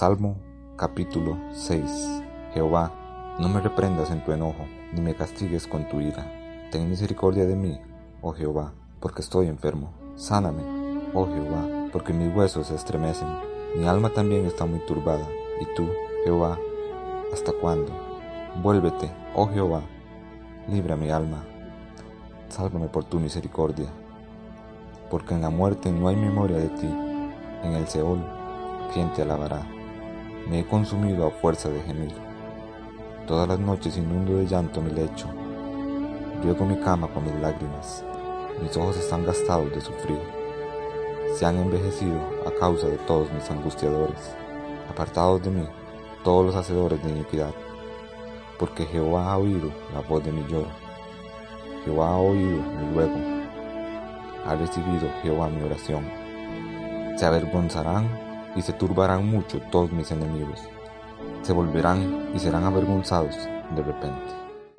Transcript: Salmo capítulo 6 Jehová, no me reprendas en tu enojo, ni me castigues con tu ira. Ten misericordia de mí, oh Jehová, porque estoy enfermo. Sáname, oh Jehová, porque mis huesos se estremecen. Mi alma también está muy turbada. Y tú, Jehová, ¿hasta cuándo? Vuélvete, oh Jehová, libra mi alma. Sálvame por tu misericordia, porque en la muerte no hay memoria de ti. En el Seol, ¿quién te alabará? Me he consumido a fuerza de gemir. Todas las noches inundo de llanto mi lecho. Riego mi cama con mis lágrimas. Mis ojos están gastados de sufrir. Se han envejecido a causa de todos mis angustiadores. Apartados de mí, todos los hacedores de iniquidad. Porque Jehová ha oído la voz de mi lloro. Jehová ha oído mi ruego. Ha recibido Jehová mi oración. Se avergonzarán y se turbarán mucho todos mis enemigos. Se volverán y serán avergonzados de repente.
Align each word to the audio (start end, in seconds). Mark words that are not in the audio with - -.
Salmo 0.00 0.38
capítulo 0.78 1.36
6 1.52 2.22
Jehová, 2.54 3.36
no 3.38 3.50
me 3.50 3.60
reprendas 3.60 4.10
en 4.10 4.24
tu 4.24 4.32
enojo, 4.32 4.64
ni 4.94 5.02
me 5.02 5.14
castigues 5.14 5.66
con 5.66 5.86
tu 5.90 6.00
ira. 6.00 6.24
Ten 6.70 6.88
misericordia 6.88 7.44
de 7.44 7.54
mí, 7.54 7.78
oh 8.22 8.32
Jehová, 8.32 8.72
porque 8.98 9.20
estoy 9.20 9.48
enfermo. 9.48 9.92
Sáname, 10.16 10.62
oh 11.12 11.26
Jehová, 11.26 11.90
porque 11.92 12.14
mis 12.14 12.34
huesos 12.34 12.68
se 12.68 12.76
estremecen. 12.76 13.28
Mi 13.76 13.86
alma 13.86 14.08
también 14.08 14.46
está 14.46 14.64
muy 14.64 14.78
turbada. 14.86 15.28
Y 15.60 15.66
tú, 15.74 15.86
Jehová, 16.24 16.58
¿hasta 17.34 17.52
cuándo? 17.52 17.92
Vuélvete, 18.62 19.10
oh 19.34 19.48
Jehová, 19.48 19.82
libra 20.66 20.96
mi 20.96 21.10
alma. 21.10 21.44
Sálvame 22.48 22.88
por 22.88 23.04
tu 23.04 23.20
misericordia, 23.20 23.90
porque 25.10 25.34
en 25.34 25.42
la 25.42 25.50
muerte 25.50 25.92
no 25.92 26.08
hay 26.08 26.16
memoria 26.16 26.56
de 26.56 26.70
ti. 26.70 26.88
En 27.64 27.74
el 27.74 27.86
Seol, 27.86 28.24
¿quién 28.94 29.12
te 29.12 29.20
alabará? 29.20 29.60
Me 30.50 30.58
he 30.58 30.64
consumido 30.64 31.28
a 31.28 31.30
fuerza 31.30 31.68
de 31.68 31.80
gemir. 31.82 32.12
Todas 33.28 33.46
las 33.46 33.60
noches 33.60 33.96
inundo 33.96 34.36
de 34.36 34.46
llanto 34.46 34.82
mi 34.82 34.90
lecho. 34.90 35.28
Riego 36.42 36.64
mi 36.64 36.76
cama 36.80 37.06
con 37.06 37.24
mis 37.24 37.36
lágrimas. 37.36 38.04
Mis 38.60 38.76
ojos 38.76 38.96
están 38.96 39.24
gastados 39.24 39.72
de 39.72 39.80
sufrir. 39.80 40.18
Se 41.36 41.46
han 41.46 41.56
envejecido 41.56 42.18
a 42.44 42.50
causa 42.58 42.88
de 42.88 42.96
todos 42.98 43.32
mis 43.32 43.48
angustiadores. 43.48 44.34
Apartados 44.90 45.40
de 45.40 45.50
mí, 45.50 45.68
todos 46.24 46.46
los 46.46 46.56
hacedores 46.56 47.00
de 47.04 47.10
iniquidad. 47.10 47.54
Porque 48.58 48.86
Jehová 48.86 49.30
ha 49.30 49.38
oído 49.38 49.70
la 49.94 50.00
voz 50.00 50.24
de 50.24 50.32
mi 50.32 50.42
lloro. 50.48 50.70
Jehová 51.84 52.08
ha 52.08 52.18
oído 52.18 52.60
mi 52.60 52.92
ruego. 52.92 53.18
Ha 54.44 54.56
recibido 54.56 55.08
Jehová 55.22 55.48
mi 55.48 55.62
oración. 55.62 56.10
Se 57.16 57.24
avergonzarán 57.24 58.29
y 58.56 58.62
se 58.62 58.72
turbarán 58.72 59.26
mucho 59.26 59.60
todos 59.70 59.92
mis 59.92 60.10
enemigos. 60.10 60.60
Se 61.42 61.52
volverán 61.52 62.30
y 62.34 62.38
serán 62.38 62.64
avergonzados 62.64 63.36
de 63.74 63.82
repente. 63.82 64.49